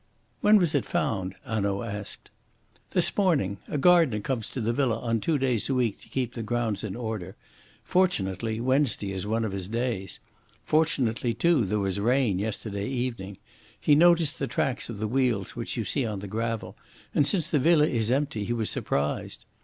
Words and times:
"When 0.41 0.57
was 0.57 0.73
it 0.73 0.83
found?" 0.83 1.35
Hanaud 1.45 1.83
asked. 1.83 2.31
"This 2.89 3.15
morning. 3.15 3.59
A 3.67 3.77
gardener 3.77 4.19
comes 4.19 4.49
to 4.49 4.59
the 4.59 4.73
villa 4.73 4.97
on 4.97 5.19
two 5.19 5.37
days 5.37 5.69
a 5.69 5.75
week 5.75 5.99
to 6.01 6.09
keep 6.09 6.33
the 6.33 6.41
grounds 6.41 6.83
in 6.83 6.95
order. 6.95 7.35
Fortunately 7.83 8.59
Wednesday 8.59 9.11
is 9.11 9.27
one 9.27 9.45
of 9.45 9.51
his 9.51 9.67
days. 9.67 10.19
Fortunately, 10.65 11.35
too, 11.35 11.65
there 11.65 11.77
was 11.77 11.99
rain 11.99 12.39
yesterday 12.39 12.87
evening. 12.87 13.37
He 13.79 13.93
noticed 13.93 14.39
the 14.39 14.47
tracks 14.47 14.89
of 14.89 14.97
the 14.97 15.07
wheels 15.07 15.55
which 15.55 15.77
you 15.77 15.83
can 15.83 15.89
see 15.91 16.03
on 16.07 16.17
the 16.17 16.27
gravel, 16.27 16.75
and 17.13 17.27
since 17.27 17.47
the 17.47 17.59
villa 17.59 17.85
is 17.85 18.09
empty 18.09 18.43
he 18.43 18.53
was 18.53 18.71
surprised. 18.71 19.45